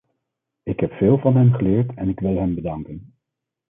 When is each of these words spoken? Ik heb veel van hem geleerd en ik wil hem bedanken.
Ik 0.63 0.79
heb 0.79 0.91
veel 0.91 1.17
van 1.17 1.35
hem 1.35 1.53
geleerd 1.53 1.93
en 1.95 2.09
ik 2.09 2.19
wil 2.19 2.35
hem 2.35 2.55
bedanken. 2.55 3.13